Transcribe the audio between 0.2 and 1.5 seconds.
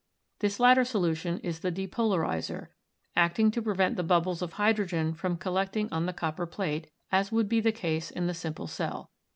This latter solution